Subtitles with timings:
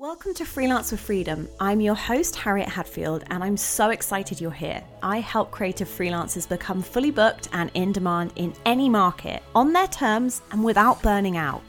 [0.00, 1.48] Welcome to Freelance with Freedom.
[1.58, 4.80] I'm your host, Harriet Hadfield, and I'm so excited you're here.
[5.02, 9.88] I help creative freelancers become fully booked and in demand in any market, on their
[9.88, 11.62] terms and without burning out.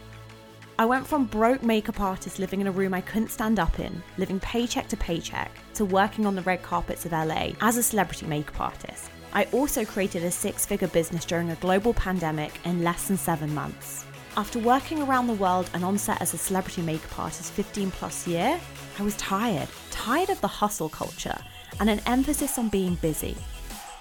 [0.78, 4.04] I went from broke makeup artist living in a room I couldn't stand up in,
[4.20, 8.28] living paycheck to paycheck, to working on the red carpets of LA as a celebrity
[8.28, 9.10] makeup artist.
[9.34, 13.52] I also created a six figure business during a global pandemic in less than seven
[13.56, 14.06] months.
[14.38, 18.28] After working around the world and on set as a celebrity makeup artist 15 plus
[18.28, 18.60] year,
[18.98, 19.68] I was tired.
[19.92, 21.38] Tired of the hustle culture
[21.80, 23.36] and an emphasis on being busy.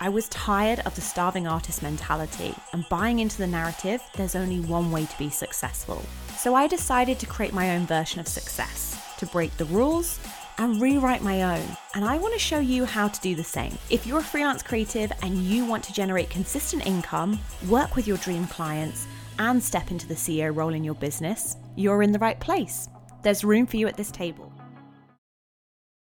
[0.00, 4.60] I was tired of the starving artist mentality and buying into the narrative there's only
[4.60, 6.04] one way to be successful.
[6.36, 10.20] So I decided to create my own version of success, to break the rules
[10.58, 11.76] and rewrite my own.
[11.94, 13.76] And I want to show you how to do the same.
[13.90, 18.18] If you're a freelance creative and you want to generate consistent income, work with your
[18.18, 19.06] dream clients,
[19.38, 22.88] and step into the CEO role in your business, you're in the right place.
[23.22, 24.52] There's room for you at this table.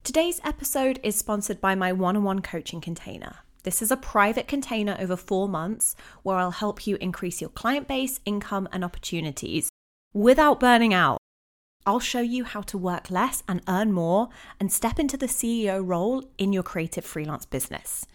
[0.03, 3.37] Today's episode is sponsored by my one on one coaching container.
[3.63, 7.87] This is a private container over four months where I'll help you increase your client
[7.87, 9.69] base, income, and opportunities
[10.13, 11.17] without burning out.
[11.87, 15.81] I'll show you how to work less and earn more and step into the CEO
[15.83, 18.05] role in your creative freelance business.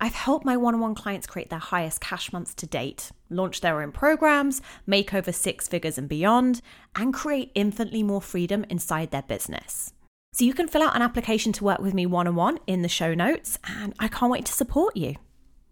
[0.00, 3.60] I've helped my one on one clients create their highest cash months to date, launch
[3.60, 6.62] their own programs, make over six figures and beyond,
[6.94, 9.92] and create infinitely more freedom inside their business.
[10.32, 12.82] So you can fill out an application to work with me one on one in
[12.82, 15.16] the show notes, and I can't wait to support you.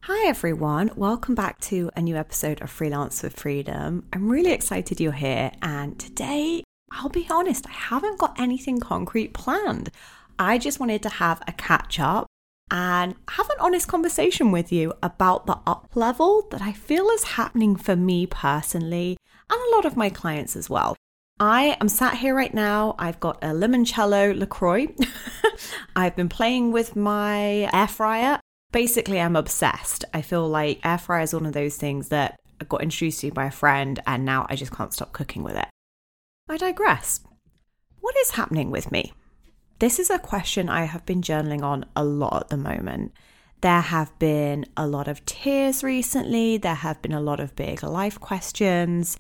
[0.02, 0.91] Hi, everyone.
[0.97, 4.06] Welcome back to a new episode of Freelance with Freedom.
[4.12, 9.34] I'm really excited you're here, and today, I'll be honest, I haven't got anything concrete
[9.34, 9.91] planned.
[10.36, 12.25] I just wanted to have a catch up
[12.70, 17.22] and have an honest conversation with you about the up level that I feel is
[17.22, 19.17] happening for me personally
[19.50, 20.97] and a lot of my clients as well.
[21.39, 22.94] I am sat here right now.
[22.98, 24.89] I've got a limoncello LaCroix.
[25.97, 28.41] I've been playing with my air fryer.
[28.72, 30.05] Basically, I'm obsessed.
[30.14, 33.31] I feel like air fryer is one of those things that I got introduced to
[33.31, 35.69] by a friend and now I just can't stop cooking with it.
[36.49, 37.21] I digress.
[38.00, 39.12] What is happening with me?
[39.78, 43.12] This is a question I have been journaling on a lot at the moment.
[43.60, 47.82] There have been a lot of tears recently, there have been a lot of big
[47.82, 49.19] life questions.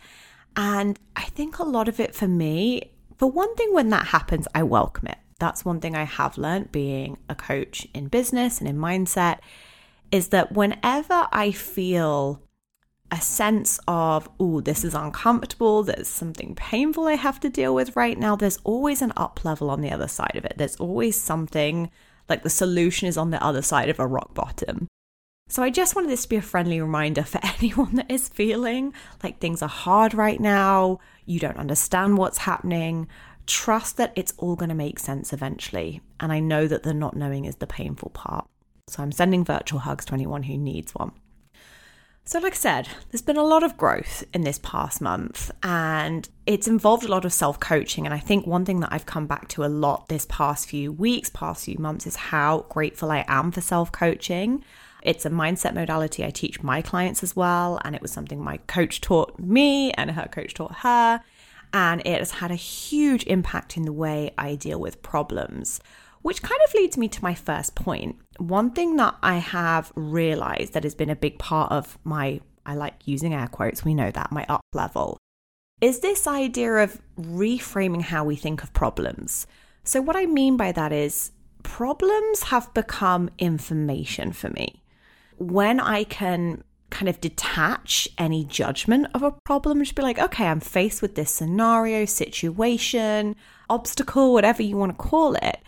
[0.56, 4.48] And I think a lot of it for me, for one thing, when that happens,
[4.54, 5.18] I welcome it.
[5.38, 9.40] That's one thing I have learned being a coach in business and in mindset
[10.10, 12.40] is that whenever I feel
[13.10, 17.96] a sense of, oh, this is uncomfortable, there's something painful I have to deal with
[17.96, 20.54] right now, there's always an up level on the other side of it.
[20.56, 21.90] There's always something
[22.28, 24.88] like the solution is on the other side of a rock bottom.
[25.48, 28.92] So I just wanted this to be a friendly reminder for anyone that is feeling
[29.22, 33.08] like things are hard right now, you don't understand what's happening.
[33.46, 36.00] Trust that it's all going to make sense eventually.
[36.18, 38.48] And I know that the not knowing is the painful part.
[38.88, 41.12] So I'm sending virtual hugs to anyone who needs one.
[42.28, 46.28] So, like I said, there's been a lot of growth in this past month, and
[46.44, 48.04] it's involved a lot of self coaching.
[48.04, 50.90] And I think one thing that I've come back to a lot this past few
[50.90, 54.64] weeks, past few months, is how grateful I am for self coaching.
[55.02, 58.56] It's a mindset modality I teach my clients as well, and it was something my
[58.66, 61.22] coach taught me, and her coach taught her.
[61.72, 65.80] And it has had a huge impact in the way I deal with problems.
[66.26, 68.16] Which kind of leads me to my first point.
[68.38, 72.74] One thing that I have realized that has been a big part of my, I
[72.74, 75.18] like using air quotes, we know that, my up level,
[75.80, 79.46] is this idea of reframing how we think of problems.
[79.84, 81.30] So, what I mean by that is
[81.62, 84.82] problems have become information for me.
[85.38, 90.46] When I can kind of detach any judgment of a problem, just be like, okay,
[90.46, 93.36] I'm faced with this scenario, situation,
[93.70, 95.58] obstacle, whatever you want to call it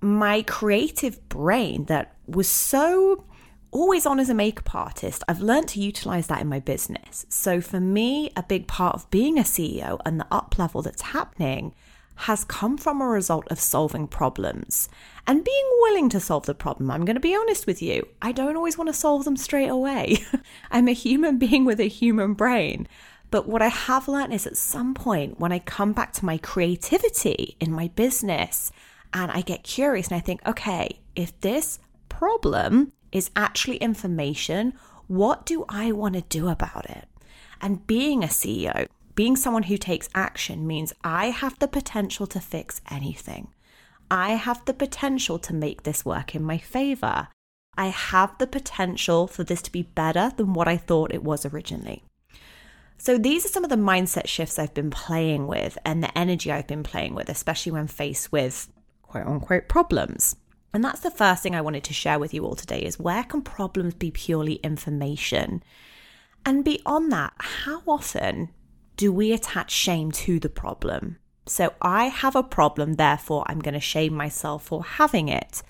[0.00, 3.24] my creative brain that was so
[3.70, 7.26] always on as a makeup artist, I've learned to utilize that in my business.
[7.28, 11.02] So for me, a big part of being a CEO and the up level that's
[11.02, 11.74] happening
[12.16, 14.90] has come from a result of solving problems
[15.26, 16.90] and being willing to solve the problem.
[16.90, 19.68] I'm going to be honest with you, I don't always want to solve them straight
[19.68, 20.18] away.
[20.70, 22.86] I'm a human being with a human brain.
[23.30, 26.36] But what I have learned is at some point when I come back to my
[26.36, 28.72] creativity in my business,
[29.12, 31.78] and I get curious and I think, okay, if this
[32.08, 34.74] problem is actually information,
[35.06, 37.08] what do I want to do about it?
[37.60, 42.40] And being a CEO, being someone who takes action means I have the potential to
[42.40, 43.48] fix anything.
[44.10, 47.28] I have the potential to make this work in my favor.
[47.76, 51.46] I have the potential for this to be better than what I thought it was
[51.46, 52.02] originally.
[52.98, 56.52] So, these are some of the mindset shifts I've been playing with and the energy
[56.52, 58.68] I've been playing with, especially when faced with
[59.10, 60.36] quote unquote problems.
[60.72, 63.24] And that's the first thing I wanted to share with you all today is where
[63.24, 65.64] can problems be purely information?
[66.46, 68.50] And beyond that, how often
[68.96, 71.18] do we attach shame to the problem?
[71.46, 75.62] So I have a problem, therefore I'm going to shame myself for having it,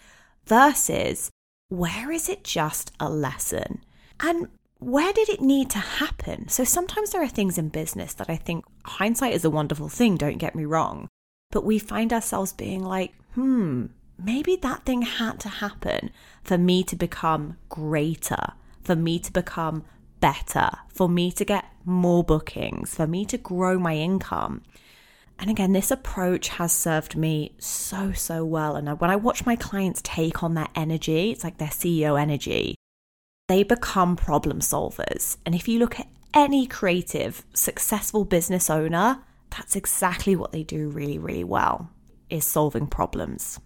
[0.44, 1.30] versus
[1.70, 3.82] where is it just a lesson?
[4.20, 4.48] And
[4.80, 6.48] where did it need to happen?
[6.48, 10.18] So sometimes there are things in business that I think hindsight is a wonderful thing,
[10.18, 11.08] don't get me wrong.
[11.50, 13.86] But we find ourselves being like, hmm,
[14.18, 16.10] maybe that thing had to happen
[16.42, 18.52] for me to become greater,
[18.82, 19.84] for me to become
[20.20, 24.62] better, for me to get more bookings, for me to grow my income.
[25.38, 28.76] And again, this approach has served me so, so well.
[28.76, 32.74] And when I watch my clients take on that energy, it's like their CEO energy,
[33.48, 35.38] they become problem solvers.
[35.46, 40.88] And if you look at any creative, successful business owner, that's exactly what they do
[40.88, 41.90] really, really well
[42.28, 43.58] is solving problems.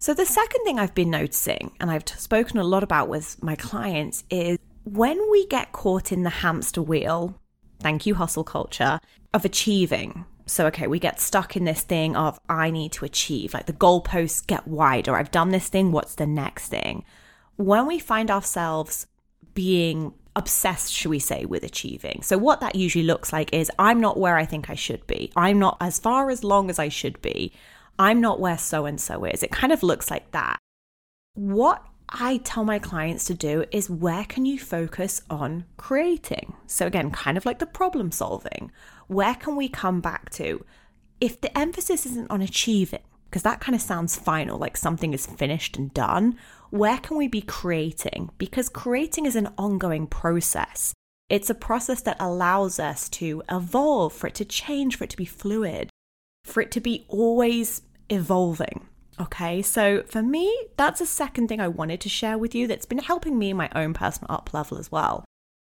[0.00, 3.56] So the second thing I've been noticing and I've spoken a lot about with my
[3.56, 7.38] clients is when we get caught in the hamster wheel,
[7.80, 9.00] thank you hustle culture
[9.34, 10.24] of achieving.
[10.46, 13.72] So okay, we get stuck in this thing of I need to achieve, like the
[13.72, 15.16] goalposts get wider.
[15.16, 17.04] I've done this thing, what's the next thing?
[17.56, 19.06] When we find ourselves
[19.52, 22.22] being obsessed, should we say, with achieving.
[22.22, 25.32] So, what that usually looks like is I'm not where I think I should be.
[25.36, 27.52] I'm not as far as long as I should be.
[27.98, 29.42] I'm not where so and so is.
[29.42, 30.58] It kind of looks like that.
[31.34, 36.54] What I tell my clients to do is where can you focus on creating?
[36.66, 38.70] So, again, kind of like the problem solving.
[39.08, 40.64] Where can we come back to?
[41.20, 45.26] If the emphasis isn't on achieving, because that kind of sounds final, like something is
[45.26, 46.38] finished and done,
[46.70, 48.30] where can we be creating?
[48.38, 50.92] Because creating is an ongoing process.
[51.28, 55.16] It's a process that allows us to evolve, for it to change, for it to
[55.16, 55.90] be fluid,
[56.44, 58.86] for it to be always evolving.
[59.20, 62.86] Okay, so for me, that's a second thing I wanted to share with you that's
[62.86, 65.24] been helping me in my own personal up level as well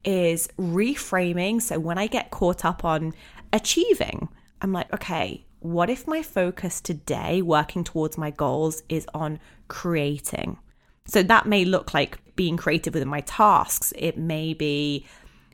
[0.04, 1.62] is reframing.
[1.62, 3.13] So when I get caught up on
[3.51, 4.30] achieving,
[4.62, 10.57] I'm like, okay, what if my focus today, working towards my goals, is on creating?
[11.06, 13.94] So that may look like being creative within my tasks.
[13.98, 15.06] It may be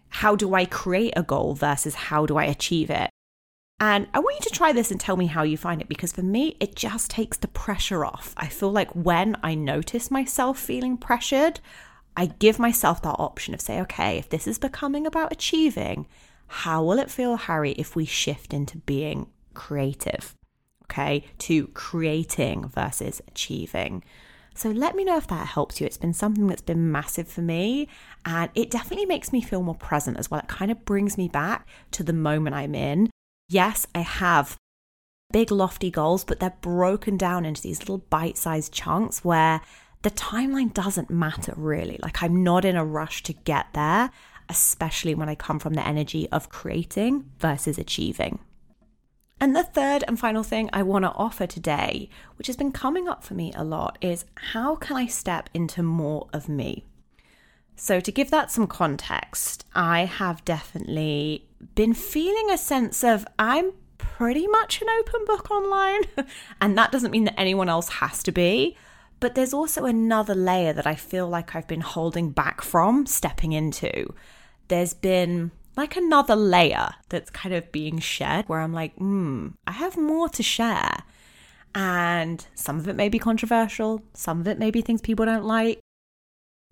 [0.10, 3.10] how do I create a goal versus how do I achieve it?
[3.80, 6.12] And I want you to try this and tell me how you find it because
[6.12, 8.34] for me, it just takes the pressure off.
[8.36, 11.62] I feel like when I notice myself feeling pressured,
[12.18, 16.08] I give myself that option of say, okay, if this is becoming about achieving,
[16.48, 20.36] how will it feel, Harry, if we shift into being creative?
[20.86, 24.04] Okay, to creating versus achieving.
[24.60, 25.88] So let me know if that helps you.
[25.88, 27.88] It's been something that's been massive for me,
[28.26, 30.42] and it definitely makes me feel more present as well.
[30.42, 33.10] It kind of brings me back to the moment I'm in
[33.50, 34.56] yes, I have
[35.32, 39.62] big, lofty goals, but they're broken down into these little bite sized chunks where
[40.04, 42.00] the timeline doesn't matter really.
[42.02, 44.12] Like, I'm not in a rush to get there,
[44.48, 48.40] especially when I come from the energy of creating versus achieving.
[49.42, 53.08] And the third and final thing I want to offer today, which has been coming
[53.08, 56.86] up for me a lot, is how can I step into more of me?
[57.76, 63.72] So, to give that some context, I have definitely been feeling a sense of I'm
[63.98, 66.02] pretty much an open book online.
[66.62, 68.76] and that doesn't mean that anyone else has to be.
[69.22, 73.54] But there's also another layer that I feel like I've been holding back from stepping
[73.54, 74.14] into.
[74.68, 79.72] There's been like another layer that's kind of being shared where I'm like, hmm, I
[79.72, 81.04] have more to share.
[81.74, 85.46] And some of it may be controversial, some of it may be things people don't
[85.46, 85.80] like,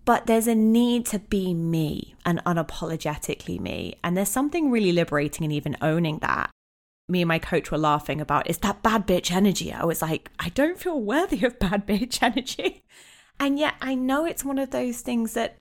[0.05, 3.95] but there's a need to be me and unapologetically me.
[4.03, 6.49] And there's something really liberating in even owning that.
[7.09, 9.71] Me and my coach were laughing about is that bad bitch energy.
[9.71, 12.83] I was like, I don't feel worthy of bad bitch energy.
[13.39, 15.57] And yet I know it's one of those things that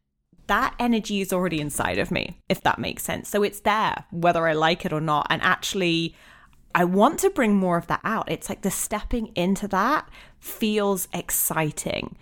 [0.46, 3.28] that energy is already inside of me, if that makes sense.
[3.28, 5.26] So it's there, whether I like it or not.
[5.30, 6.14] And actually,
[6.74, 8.30] I want to bring more of that out.
[8.30, 12.16] It's like the stepping into that feels exciting.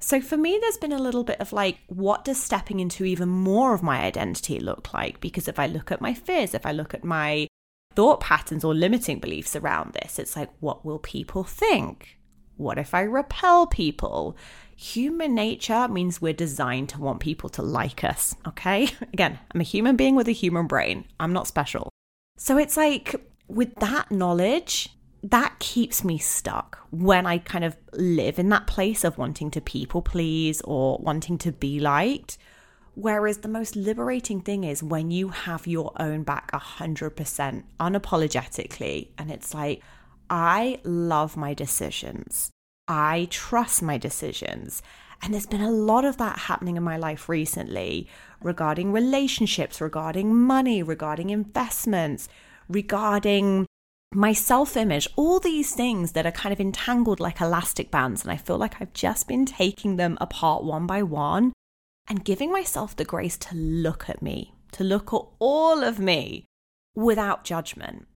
[0.00, 3.28] So for me, there's been a little bit of like, what does stepping into even
[3.28, 5.20] more of my identity look like?
[5.20, 7.46] Because if I look at my fears, if I look at my
[7.94, 12.18] thought patterns or limiting beliefs around this, it's like, what will people think?
[12.56, 14.36] What if I repel people?
[14.76, 18.88] Human nature means we're designed to want people to like us, okay?
[19.12, 21.04] Again, I'm a human being with a human brain.
[21.20, 21.88] I'm not special.
[22.36, 23.14] So it's like,
[23.46, 24.88] with that knowledge,
[25.22, 29.60] that keeps me stuck when I kind of live in that place of wanting to
[29.60, 32.36] people please or wanting to be liked.
[32.94, 39.30] Whereas the most liberating thing is when you have your own back 100% unapologetically, and
[39.30, 39.82] it's like,
[40.30, 42.50] I love my decisions.
[42.88, 44.82] I trust my decisions.
[45.22, 48.08] And there's been a lot of that happening in my life recently
[48.42, 52.28] regarding relationships, regarding money, regarding investments,
[52.68, 53.66] regarding
[54.12, 58.22] my self image, all these things that are kind of entangled like elastic bands.
[58.22, 61.52] And I feel like I've just been taking them apart one by one
[62.06, 66.44] and giving myself the grace to look at me, to look at all of me
[66.94, 68.06] without judgment.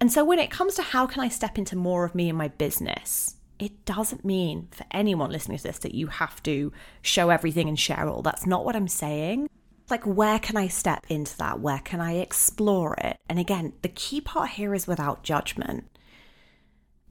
[0.00, 2.36] And so when it comes to how can I step into more of me in
[2.36, 6.72] my business, it doesn't mean for anyone listening to this that you have to
[7.02, 8.22] show everything and share all.
[8.22, 9.48] That's not what I'm saying.
[9.88, 11.60] Like, where can I step into that?
[11.60, 13.18] Where can I explore it?
[13.28, 15.88] And again, the key part here is without judgment.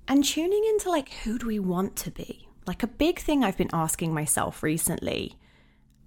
[0.07, 2.47] And tuning into like, who do we want to be?
[2.67, 5.37] Like, a big thing I've been asking myself recently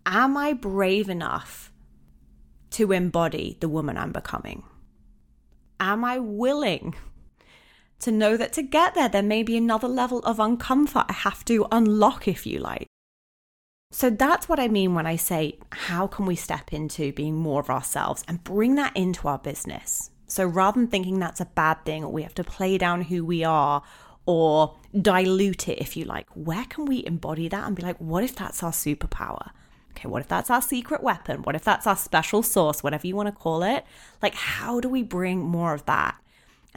[0.06, 1.70] am I brave enough
[2.70, 4.64] to embody the woman I'm becoming?
[5.80, 6.94] Am I willing
[8.00, 11.44] to know that to get there, there may be another level of uncomfort I have
[11.46, 12.86] to unlock, if you like.
[13.90, 17.60] So that's what I mean when I say, how can we step into being more
[17.60, 20.10] of ourselves and bring that into our business?
[20.26, 23.24] So rather than thinking that's a bad thing or we have to play down who
[23.24, 23.82] we are
[24.26, 28.22] or dilute it, if you like, where can we embody that and be like, what
[28.22, 29.50] if that's our superpower?
[29.92, 31.42] Okay, what if that's our secret weapon?
[31.42, 33.84] What if that's our special sauce, whatever you want to call it?
[34.22, 36.16] Like, how do we bring more of that?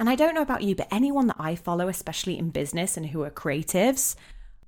[0.02, 3.06] And I don't know about you, but anyone that I follow, especially in business and
[3.06, 4.16] who are creatives,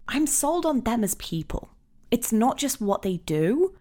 [0.08, 1.70] I'm sold on them as people.
[2.12, 3.74] It's not just what they do,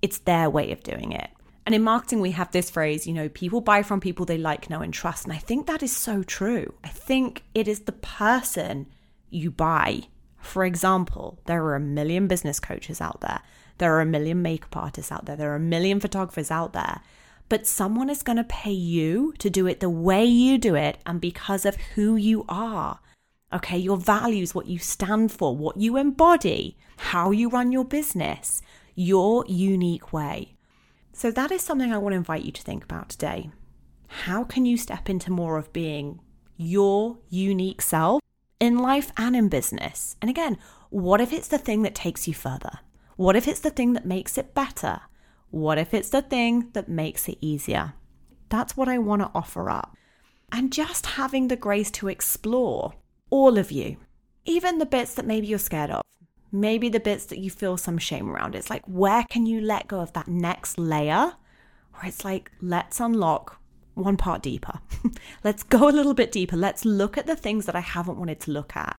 [0.00, 1.28] it's their way of doing it.
[1.66, 4.70] And in marketing, we have this phrase, you know, people buy from people they like,
[4.70, 5.24] know, and trust.
[5.24, 6.72] And I think that is so true.
[6.82, 8.86] I think it is the person
[9.28, 10.04] you buy.
[10.40, 13.42] For example, there are a million business coaches out there,
[13.76, 17.02] there are a million makeup artists out there, there are a million photographers out there
[17.48, 20.98] but someone is going to pay you to do it the way you do it
[21.06, 23.00] and because of who you are.
[23.52, 28.60] Okay, your values, what you stand for, what you embody, how you run your business,
[28.94, 30.56] your unique way.
[31.12, 33.50] So, that is something I want to invite you to think about today.
[34.08, 36.20] How can you step into more of being
[36.56, 38.20] your unique self
[38.60, 40.16] in life and in business?
[40.20, 40.58] And again,
[40.90, 42.80] what if it's the thing that takes you further?
[43.16, 45.02] What if it's the thing that makes it better?
[45.56, 47.94] What if it's the thing that makes it easier?
[48.50, 49.96] That's what I want to offer up.
[50.52, 52.92] And just having the grace to explore
[53.30, 53.96] all of you,
[54.44, 56.02] even the bits that maybe you're scared of,
[56.52, 58.54] maybe the bits that you feel some shame around.
[58.54, 61.32] It's like, where can you let go of that next layer?
[61.94, 63.58] Where it's like, let's unlock
[63.94, 64.80] one part deeper.
[65.42, 66.58] let's go a little bit deeper.
[66.58, 68.94] Let's look at the things that I haven't wanted to look at.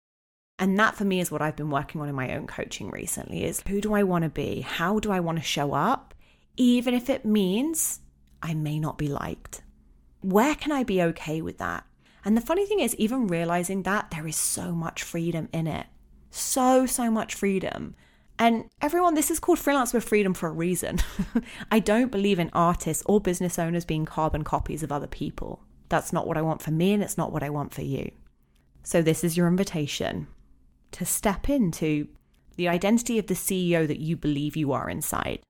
[0.59, 3.45] And that for me is what I've been working on in my own coaching recently
[3.45, 4.63] is who do I want to be?
[4.63, 6.15] How do I want to show up?
[6.57, 8.01] Even if it means
[8.43, 9.63] I may not be liked.
[10.21, 11.85] Where can I be okay with that?
[12.25, 15.87] And the funny thing is, even realizing that there is so much freedom in it.
[16.31, 17.95] So, so much freedom.
[18.39, 20.99] And everyone, this is called freelance with freedom for a reason.
[21.71, 25.63] I don't believe in artists or business owners being carbon copies of other people.
[25.89, 28.11] That's not what I want for me, and it's not what I want for you.
[28.83, 30.27] So, this is your invitation
[30.93, 32.09] to step into
[32.57, 35.41] the identity of the CEO that you believe you are inside.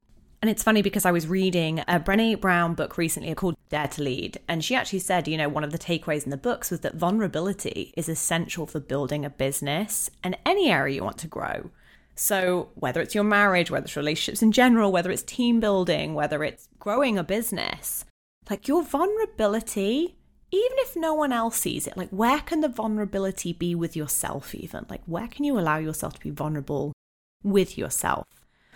[0.43, 4.03] And it's funny because I was reading a Brene Brown book recently called Dare to
[4.03, 4.39] Lead.
[4.49, 6.95] And she actually said, you know, one of the takeaways in the books was that
[6.95, 11.71] vulnerability is essential for building a business and any area you want to grow.
[12.19, 16.43] So, whether it's your marriage, whether it's relationships in general, whether it's team building, whether
[16.45, 18.07] it's growing a business,
[18.49, 20.17] like your vulnerability,
[20.51, 24.55] even if no one else sees it, like where can the vulnerability be with yourself,
[24.55, 24.87] even?
[24.89, 26.95] Like, where can you allow yourself to be vulnerable
[27.43, 28.27] with yourself?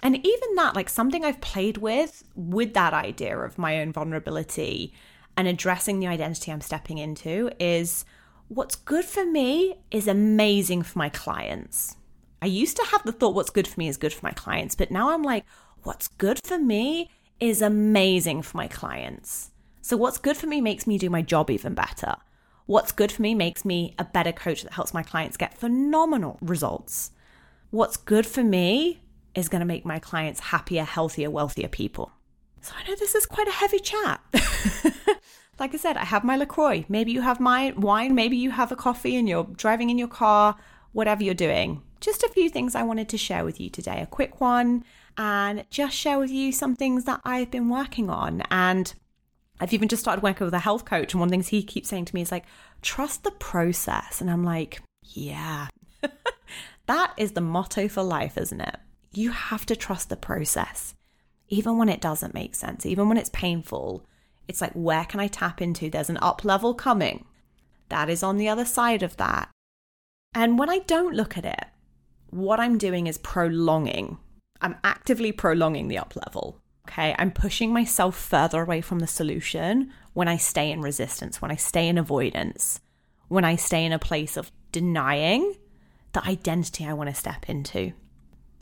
[0.02, 4.94] And even that, like something I've played with, with that idea of my own vulnerability
[5.36, 8.04] and addressing the identity I'm stepping into, is
[8.48, 11.96] what's good for me is amazing for my clients.
[12.42, 14.74] I used to have the thought, what's good for me is good for my clients.
[14.74, 15.44] But now I'm like,
[15.82, 19.50] what's good for me is amazing for my clients.
[19.82, 22.16] So, what's good for me makes me do my job even better.
[22.66, 26.38] What's good for me makes me a better coach that helps my clients get phenomenal
[26.40, 27.10] results.
[27.70, 29.00] What's good for me
[29.34, 32.12] is going to make my clients happier, healthier, wealthier people.
[32.60, 34.20] So I know this is quite a heavy chat.
[35.58, 36.84] like I said, I have my LaCroix.
[36.88, 38.14] Maybe you have my wine.
[38.14, 40.56] Maybe you have a coffee and you're driving in your car,
[40.92, 41.82] whatever you're doing.
[42.00, 44.00] Just a few things I wanted to share with you today.
[44.00, 44.84] A quick one
[45.16, 48.42] and just share with you some things that I've been working on.
[48.50, 48.92] And
[49.60, 51.12] I've even just started working with a health coach.
[51.12, 52.46] And one of the things he keeps saying to me is like,
[52.82, 54.20] trust the process.
[54.20, 55.68] And I'm like, yeah,
[56.86, 58.76] that is the motto for life, isn't it?
[59.12, 60.94] You have to trust the process.
[61.50, 64.06] even when it doesn't make sense, even when it's painful,
[64.48, 65.90] it's like, where can I tap into?
[65.90, 67.26] There's an up level coming.
[67.88, 69.50] That is on the other side of that.
[70.32, 71.64] And when I don't look at it,
[72.30, 74.18] what I'm doing is prolonging.
[74.60, 76.60] I'm actively prolonging the up level.
[76.88, 77.14] Okay.
[77.18, 81.56] I'm pushing myself further away from the solution when I stay in resistance, when I
[81.56, 82.80] stay in avoidance,
[83.28, 85.54] when I stay in a place of denying
[86.12, 87.92] the identity I want to step into.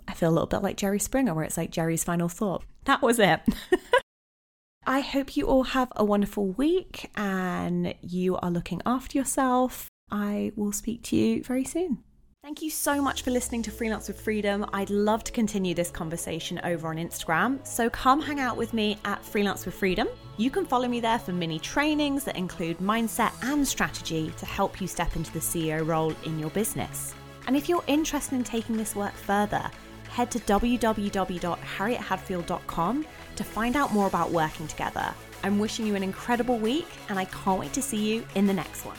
[0.09, 2.65] I feel a little bit like Jerry Springer, where it's like Jerry's final thought.
[2.85, 3.41] That was it.
[4.87, 9.87] I hope you all have a wonderful week and you are looking after yourself.
[10.11, 11.99] I will speak to you very soon.
[12.43, 14.65] Thank you so much for listening to Freelance with Freedom.
[14.73, 18.97] I'd love to continue this conversation over on Instagram, so come hang out with me
[19.05, 20.09] at Freelance with Freedom.
[20.39, 24.81] You can follow me there for mini trainings that include mindset and strategy to help
[24.81, 27.15] you step into the CEO role in your business.
[27.47, 29.71] And if you're interested in taking this work further,
[30.09, 35.15] head to www.harriethadfield.com to find out more about working together.
[35.43, 38.55] I'm wishing you an incredible week, and I can't wait to see you in the
[38.55, 38.97] next one.